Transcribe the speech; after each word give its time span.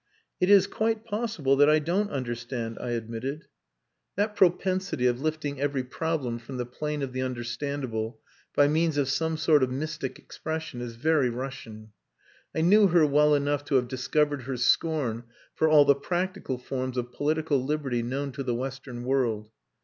"It 0.39 0.49
is 0.49 0.65
quite 0.65 1.05
possible 1.05 1.55
that 1.57 1.69
I 1.69 1.77
don't 1.77 2.09
understand," 2.09 2.79
I 2.81 2.89
admitted. 2.89 3.45
That 4.15 4.35
propensity 4.35 5.05
of 5.05 5.21
lifting 5.21 5.61
every 5.61 5.83
problem 5.83 6.39
from 6.39 6.57
the 6.57 6.65
plane 6.65 7.03
of 7.03 7.13
the 7.13 7.21
understandable 7.21 8.19
by 8.55 8.67
means 8.67 8.97
of 8.97 9.09
some 9.09 9.37
sort 9.37 9.61
of 9.61 9.69
mystic 9.69 10.17
expression, 10.17 10.81
is 10.81 10.95
very 10.95 11.29
Russian. 11.29 11.91
I 12.55 12.61
knew 12.61 12.87
her 12.87 13.05
well 13.05 13.35
enough 13.35 13.63
to 13.65 13.75
have 13.75 13.87
discovered 13.87 14.41
her 14.45 14.57
scorn 14.57 15.25
for 15.53 15.69
all 15.69 15.85
the 15.85 15.93
practical 15.93 16.57
forms 16.57 16.97
of 16.97 17.11
political 17.13 17.63
liberty 17.63 18.01
known 18.01 18.31
to 18.31 18.41
the 18.41 18.55
western 18.55 19.03
world. 19.03 19.51